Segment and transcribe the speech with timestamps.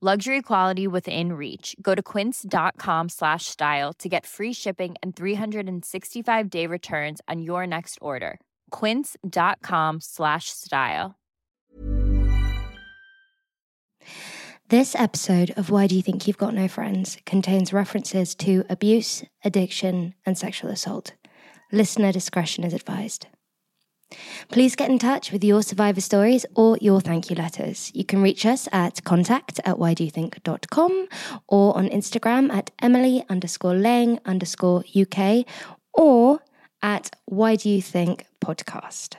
[0.00, 1.74] Luxury quality within reach.
[1.82, 7.66] Go to quince.com slash style to get free shipping and 365 day returns on your
[7.66, 8.38] next order.
[8.70, 11.16] Quince.com slash style.
[14.68, 19.24] This episode of Why Do You Think You've Got No Friends contains references to abuse,
[19.44, 21.14] addiction, and sexual assault.
[21.72, 23.26] Listener discretion is advised.
[24.50, 27.90] Please get in touch with your survivor stories or your thank you letters.
[27.94, 31.08] You can reach us at contact at whydoyouthink.com
[31.46, 35.44] or on Instagram at Emily underscore Lang underscore UK
[35.92, 36.40] or
[36.82, 39.16] at Why Do You Think podcast.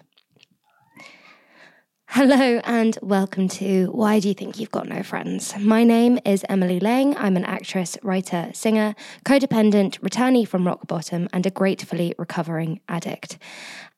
[2.12, 5.56] Hello and welcome to Why Do You Think You've Got No Friends?
[5.60, 7.16] My name is Emily Lang.
[7.16, 13.38] I'm an actress, writer, singer, codependent, returnee from rock bottom, and a gratefully recovering addict.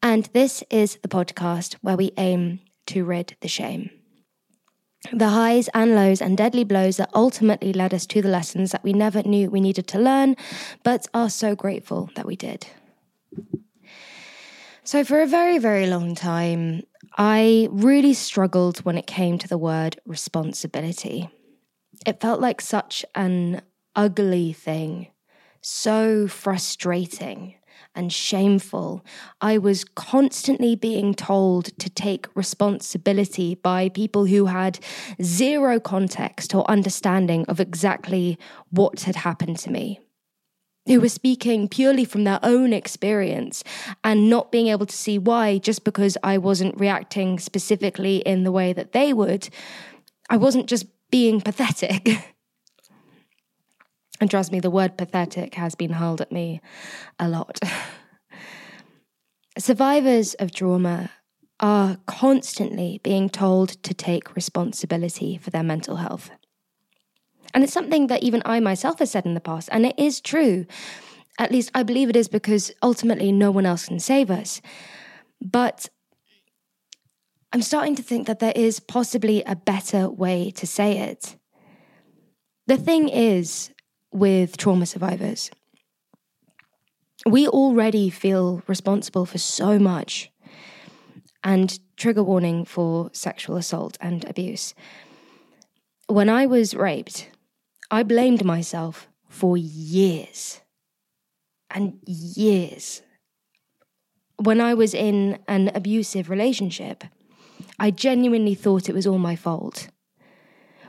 [0.03, 3.89] And this is the podcast where we aim to rid the shame.
[5.13, 8.83] The highs and lows and deadly blows that ultimately led us to the lessons that
[8.83, 10.35] we never knew we needed to learn,
[10.83, 12.67] but are so grateful that we did.
[14.83, 16.83] So, for a very, very long time,
[17.17, 21.29] I really struggled when it came to the word responsibility.
[22.05, 23.61] It felt like such an
[23.95, 25.07] ugly thing,
[25.61, 27.55] so frustrating
[27.93, 29.03] and shameful.
[29.41, 34.79] I was constantly being told to take responsibility by people who had
[35.21, 38.37] zero context or understanding of exactly
[38.69, 39.99] what had happened to me
[40.87, 43.63] who were speaking purely from their own experience
[44.03, 48.51] and not being able to see why just because I wasn't reacting specifically in the
[48.51, 49.49] way that they would,
[50.29, 52.07] I wasn't just being pathetic.
[54.19, 56.61] and trust me, the word pathetic has been hurled at me
[57.19, 57.59] a lot.
[59.57, 61.11] Survivors of trauma
[61.59, 66.31] are constantly being told to take responsibility for their mental health.
[67.53, 70.21] And it's something that even I myself have said in the past, and it is
[70.21, 70.65] true.
[71.39, 74.61] At least I believe it is because ultimately no one else can save us.
[75.41, 75.89] But
[77.53, 81.35] I'm starting to think that there is possibly a better way to say it.
[82.67, 83.71] The thing is
[84.11, 85.51] with trauma survivors,
[87.25, 90.31] we already feel responsible for so much.
[91.43, 94.75] And trigger warning for sexual assault and abuse.
[96.07, 97.29] When I was raped,
[97.91, 100.61] I blamed myself for years
[101.69, 103.01] and years.
[104.37, 107.03] When I was in an abusive relationship,
[107.77, 109.89] I genuinely thought it was all my fault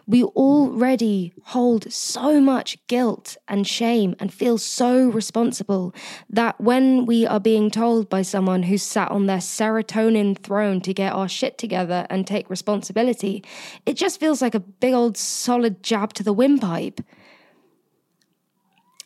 [0.06, 5.94] we already hold so much guilt and shame and feel so responsible
[6.28, 10.92] that when we are being told by someone who's sat on their serotonin throne to
[10.92, 13.44] get our shit together and take responsibility,
[13.86, 17.00] it just feels like a big old solid jab to the windpipe.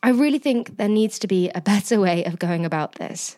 [0.02, 3.36] I really think there needs to be a better way of going about this.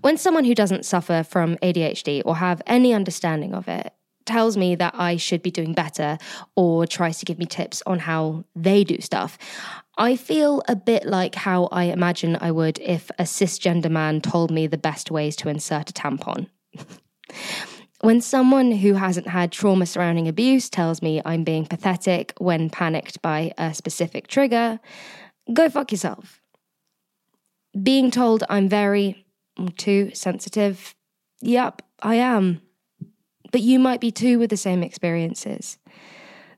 [0.00, 3.92] When someone who doesn't suffer from ADHD or have any understanding of it
[4.26, 6.18] tells me that I should be doing better
[6.54, 9.38] or tries to give me tips on how they do stuff,
[9.98, 14.50] I feel a bit like how I imagine I would if a cisgender man told
[14.50, 16.48] me the best ways to insert a tampon.
[18.02, 23.22] when someone who hasn't had trauma surrounding abuse tells me I'm being pathetic when panicked
[23.22, 24.80] by a specific trigger,
[25.52, 26.42] go fuck yourself.
[27.82, 29.24] Being told I'm very
[29.58, 30.94] mm, too sensitive,
[31.40, 32.60] yep, I am.
[33.52, 35.78] But you might be too with the same experiences.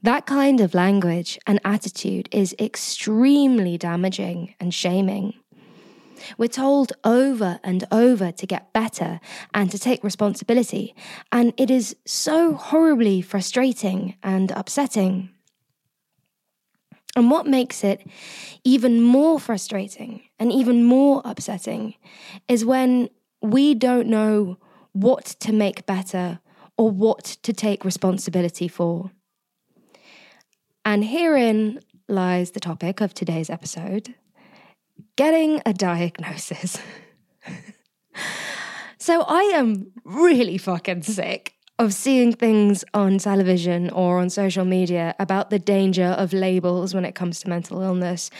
[0.02, 5.34] That kind of language and attitude is extremely damaging and shaming.
[6.36, 9.20] We're told over and over to get better
[9.54, 10.94] and to take responsibility,
[11.32, 15.30] and it is so horribly frustrating and upsetting.
[17.16, 18.06] And what makes it
[18.62, 21.94] even more frustrating and even more upsetting
[22.46, 23.08] is when
[23.42, 24.58] we don't know
[24.92, 26.40] what to make better
[26.78, 29.10] or what to take responsibility for.
[30.84, 34.14] And herein lies the topic of today's episode
[35.16, 36.80] getting a diagnosis.
[38.98, 45.14] so I am really fucking sick of seeing things on television or on social media
[45.18, 48.30] about the danger of labels when it comes to mental illness.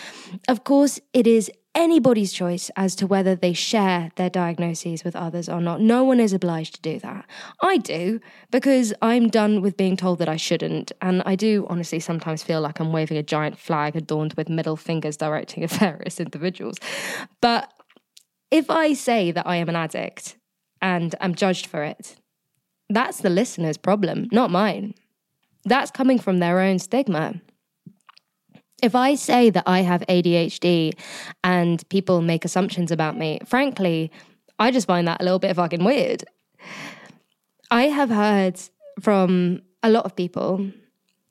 [0.49, 5.49] Of course, it is anybody's choice as to whether they share their diagnoses with others
[5.49, 5.81] or not.
[5.81, 7.25] No one is obliged to do that.
[7.63, 8.21] I do
[8.51, 10.91] because I'm done with being told that I shouldn't.
[11.01, 14.77] And I do honestly sometimes feel like I'm waving a giant flag adorned with middle
[14.77, 16.79] fingers directing at various individuals.
[17.41, 17.73] But
[18.51, 20.37] if I say that I am an addict
[20.83, 22.17] and I'm judged for it,
[22.91, 24.95] that's the listener's problem, not mine.
[25.65, 27.41] That's coming from their own stigma.
[28.83, 30.97] If I say that I have ADHD
[31.43, 34.13] and people make assumptions about me, frankly,
[34.59, 36.25] I just find that a little bit fucking weird.
[37.71, 38.61] I have heard
[39.01, 40.71] from a lot of people,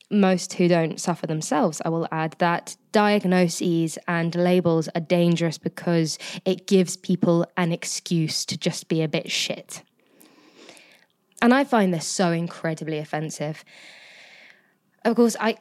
[0.10, 6.18] most who don't suffer themselves, I will add, that diagnoses and labels are dangerous because
[6.46, 9.84] it gives people an excuse to just be a bit shit.
[11.42, 13.64] And I find this so incredibly offensive.
[15.06, 15.58] Of course, I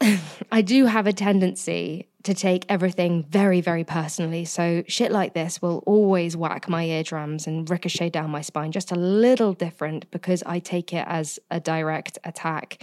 [0.52, 4.44] I do have a tendency to take everything very, very personally.
[4.44, 8.92] So shit like this will always whack my eardrums and ricochet down my spine, just
[8.92, 12.82] a little different because I take it as a direct attack.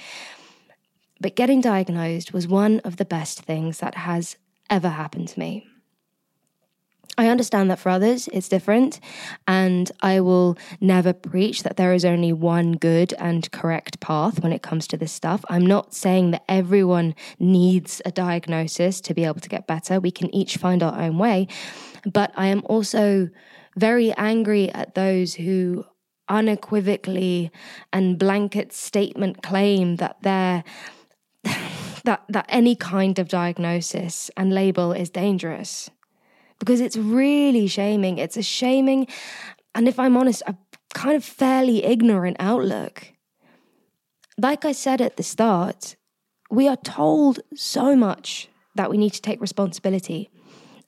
[1.19, 4.37] But getting diagnosed was one of the best things that has
[4.69, 5.67] ever happened to me.
[7.17, 8.99] I understand that for others it's different,
[9.47, 14.53] and I will never preach that there is only one good and correct path when
[14.53, 15.43] it comes to this stuff.
[15.49, 19.99] I'm not saying that everyone needs a diagnosis to be able to get better.
[19.99, 21.47] We can each find our own way.
[22.05, 23.29] But I am also
[23.75, 25.85] very angry at those who
[26.29, 27.51] unequivocally
[27.91, 30.63] and blanket statement claim that they're
[32.03, 35.89] that that any kind of diagnosis and label is dangerous
[36.59, 38.17] because it's really shaming.
[38.17, 39.07] It's a shaming,
[39.75, 40.55] and if I'm honest, a
[40.93, 43.13] kind of fairly ignorant outlook.
[44.39, 45.95] Like I said at the start,
[46.49, 50.29] we are told so much that we need to take responsibility.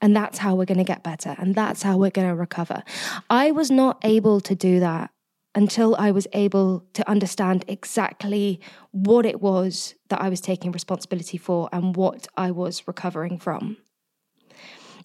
[0.01, 1.35] And that's how we're going to get better.
[1.37, 2.83] And that's how we're going to recover.
[3.29, 5.11] I was not able to do that
[5.55, 8.61] until I was able to understand exactly
[8.91, 13.77] what it was that I was taking responsibility for and what I was recovering from.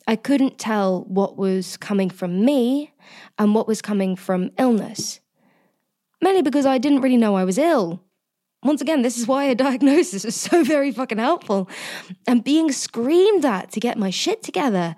[0.06, 2.92] I couldn't tell what was coming from me
[3.38, 5.20] and what was coming from illness.
[6.20, 8.02] Mainly because I didn't really know I was ill.
[8.62, 11.68] Once again, this is why a diagnosis is so very fucking helpful.
[12.26, 14.96] And being screamed at to get my shit together.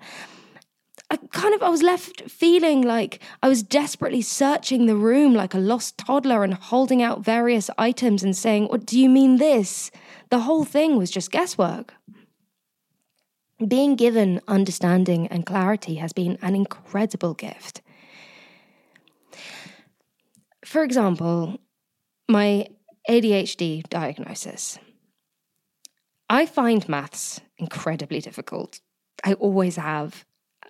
[1.09, 5.53] I kind of I was left feeling like I was desperately searching the room like
[5.53, 9.89] a lost toddler and holding out various items and saying, "What do you mean this?"
[10.29, 11.93] The whole thing was just guesswork.
[13.65, 17.81] Being given understanding and clarity has been an incredible gift.
[20.63, 21.57] For example,
[22.29, 22.67] my
[23.09, 24.77] ADHD diagnosis.
[26.29, 28.81] I find maths incredibly difficult.
[29.23, 30.25] I always have.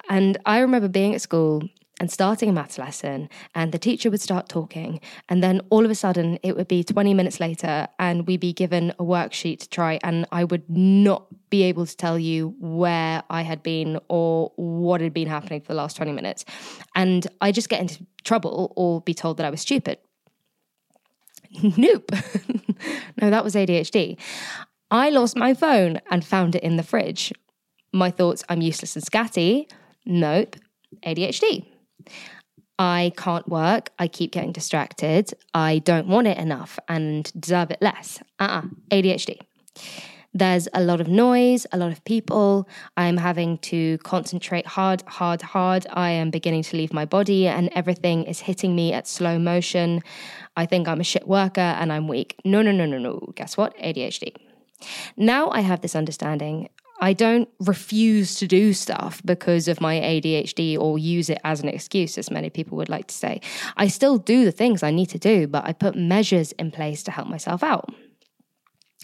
[0.09, 1.63] And I remember being at school
[1.99, 4.99] and starting a maths lesson, and the teacher would start talking,
[5.29, 8.53] and then all of a sudden it would be 20 minutes later, and we'd be
[8.53, 13.23] given a worksheet to try, and I would not be able to tell you where
[13.29, 16.45] I had been or what had been happening for the last 20 minutes.
[16.95, 19.97] And I just get into trouble or be told that I was stupid.
[21.77, 22.11] Nope.
[23.21, 24.17] no, that was ADHD.
[24.91, 27.33] I lost my phone and found it in the fridge.
[27.93, 29.69] My thoughts, I'm useless and scatty.
[30.05, 30.55] Nope,
[31.05, 31.65] ADHD.
[32.79, 33.89] I can't work.
[33.97, 35.33] I keep getting distracted.
[35.53, 38.19] I don't want it enough and deserve it less.
[38.39, 38.61] Uh uh-uh.
[38.91, 39.39] ADHD.
[40.33, 42.69] There's a lot of noise, a lot of people.
[42.95, 45.87] I'm having to concentrate hard, hard, hard.
[45.89, 50.03] I am beginning to leave my body and everything is hitting me at slow motion.
[50.55, 52.35] I think I'm a shit worker and I'm weak.
[52.45, 53.31] No, no, no, no, no.
[53.35, 53.75] Guess what?
[53.77, 54.35] ADHD.
[55.15, 56.69] Now I have this understanding.
[56.99, 61.69] I don't refuse to do stuff because of my ADHD or use it as an
[61.69, 63.41] excuse, as many people would like to say.
[63.75, 67.03] I still do the things I need to do, but I put measures in place
[67.03, 67.93] to help myself out.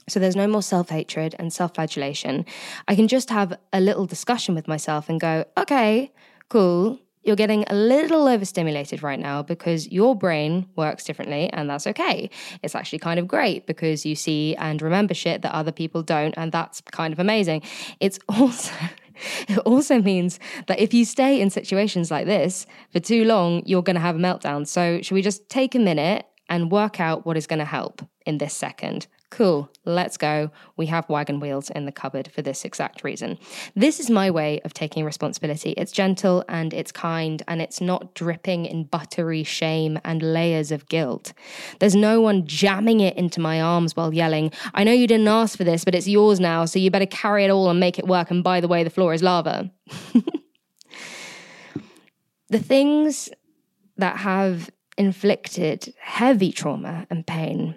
[0.10, 2.46] So there's no more self hatred and self flagellation.
[2.88, 6.12] I can just have a little discussion with myself and go, okay,
[6.50, 7.00] cool.
[7.24, 12.30] You're getting a little overstimulated right now because your brain works differently, and that's okay.
[12.62, 16.34] It's actually kind of great because you see and remember shit that other people don't,
[16.38, 17.62] and that's kind of amazing.
[18.00, 18.74] It's also.
[19.48, 23.84] It also means that if you stay in situations like this for too long, you're
[23.84, 24.66] going to have a meltdown.
[24.66, 28.02] So, should we just take a minute and work out what is going to help
[28.26, 29.06] in this second?
[29.34, 30.52] Cool, let's go.
[30.78, 33.40] We have wagon wheels in the cupboard for this exact reason.
[33.76, 35.72] This is my way of taking responsibility.
[35.72, 40.88] It's gentle and it's kind and it's not dripping in buttery shame and layers of
[40.88, 41.34] guilt.
[41.80, 45.58] There's no one jamming it into my arms while yelling, I know you didn't ask
[45.58, 48.06] for this, but it's yours now, so you better carry it all and make it
[48.06, 48.30] work.
[48.30, 49.72] And by the way, the floor is lava.
[52.50, 53.30] the things
[53.98, 57.74] that have inflicted heavy trauma and pain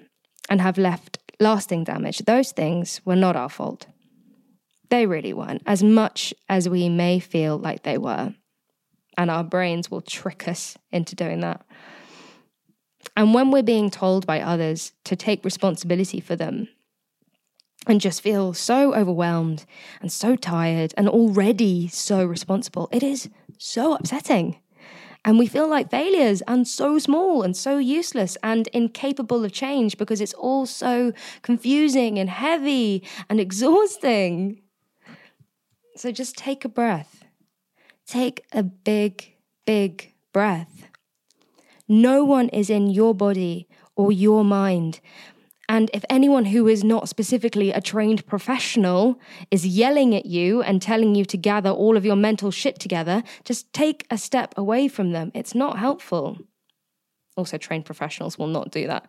[0.50, 3.86] and have left lasting damage, those things were not our fault.
[4.88, 8.34] They really weren't, as much as we may feel like they were.
[9.18, 11.64] And our brains will trick us into doing that.
[13.16, 16.68] And when we're being told by others to take responsibility for them
[17.86, 19.64] and just feel so overwhelmed
[20.00, 24.58] and so tired and already so responsible, it is so upsetting.
[25.26, 29.98] And we feel like failures and so small and so useless and incapable of change
[29.98, 34.62] because it's all so confusing and heavy and exhausting.
[35.96, 37.24] So just take a breath.
[38.06, 39.34] Take a big,
[39.66, 40.86] big breath.
[41.88, 43.66] No one is in your body
[43.96, 45.00] or your mind
[45.68, 49.18] and if anyone who is not specifically a trained professional
[49.50, 53.24] is yelling at you and telling you to gather all of your mental shit together,
[53.44, 55.32] just take a step away from them.
[55.34, 56.38] It's not helpful.
[57.36, 59.08] Also, trained professionals will not do that.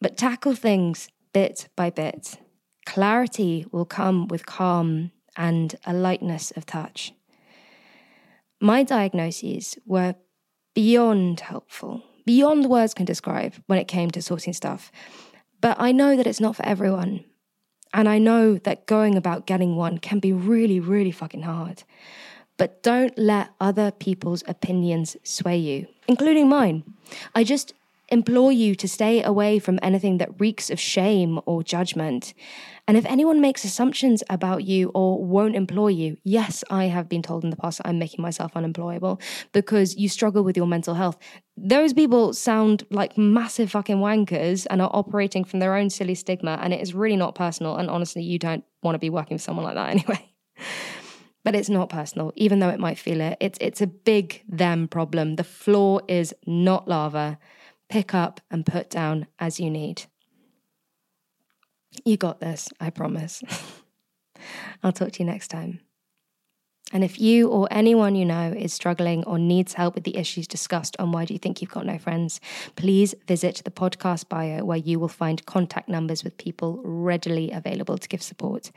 [0.00, 2.38] But tackle things bit by bit.
[2.86, 7.12] Clarity will come with calm and a lightness of touch.
[8.60, 10.14] My diagnoses were
[10.74, 14.90] beyond helpful, beyond words can describe when it came to sorting stuff.
[15.64, 17.24] But I know that it's not for everyone.
[17.94, 21.84] And I know that going about getting one can be really, really fucking hard.
[22.58, 26.84] But don't let other people's opinions sway you, including mine.
[27.34, 27.72] I just
[28.10, 32.34] implore you to stay away from anything that reeks of shame or judgment.
[32.86, 37.22] And if anyone makes assumptions about you or won't employ you, yes, I have been
[37.22, 39.18] told in the past that I'm making myself unemployable
[39.52, 41.16] because you struggle with your mental health.
[41.56, 46.58] Those people sound like massive fucking wankers and are operating from their own silly stigma,
[46.60, 47.76] and it is really not personal.
[47.76, 50.32] And honestly, you don't want to be working with someone like that anyway.
[51.44, 53.36] but it's not personal, even though it might feel it.
[53.40, 55.36] It's it's a big them problem.
[55.36, 57.38] The floor is not lava.
[57.88, 60.04] Pick up and put down as you need.
[62.04, 63.42] You got this, I promise.
[64.82, 65.80] I'll talk to you next time.
[66.92, 70.46] And if you or anyone you know is struggling or needs help with the issues
[70.46, 72.40] discussed on Why Do You Think You've Got No Friends,
[72.76, 77.96] please visit the podcast bio where you will find contact numbers with people readily available
[77.96, 78.70] to give support.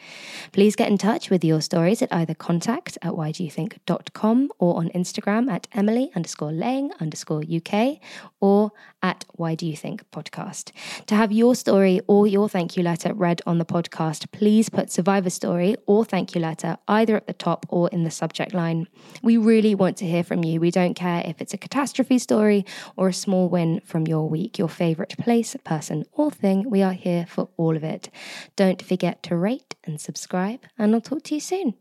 [0.54, 5.52] Please get in touch with your stories at either contact at whydoyouthink.com or on Instagram
[5.52, 8.00] at Emily underscore Lang underscore UK
[8.40, 8.72] or
[9.04, 10.72] at Why Do You Think podcast.
[11.08, 14.92] To have your story or your thank you letter read on the podcast, please put
[14.92, 18.88] survivor story or thank you letter either at the top or in the subject line.
[19.22, 20.62] We really want to hear from you.
[20.62, 24.58] We don't care if it's a catastrophe story or a small win from your week,
[24.58, 26.70] your favourite place, person, or thing.
[26.70, 28.10] We are here for all of it.
[28.56, 31.74] Don't forget to rate and subscribe, and I'll talk to you soon.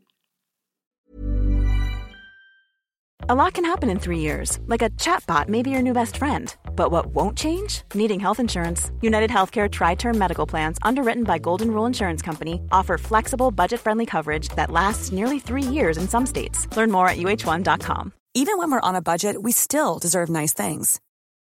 [3.29, 6.17] A lot can happen in three years, like a chatbot may be your new best
[6.17, 6.55] friend.
[6.77, 7.81] But what won't change?
[7.93, 8.91] Needing health insurance.
[9.01, 13.81] United Healthcare Tri Term Medical Plans, underwritten by Golden Rule Insurance Company, offer flexible, budget
[13.81, 16.67] friendly coverage that lasts nearly three years in some states.
[16.77, 18.13] Learn more at uh1.com.
[18.33, 21.01] Even when we're on a budget, we still deserve nice things.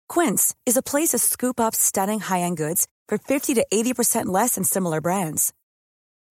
[0.09, 4.25] Quince is a place to scoop up stunning high end goods for 50 to 80%
[4.25, 5.53] less than similar brands.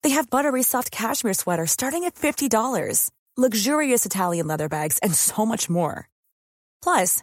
[0.02, 5.46] They have buttery soft cashmere sweaters starting at $50, luxurious Italian leather bags, and so
[5.46, 6.08] much more.
[6.82, 7.22] Plus,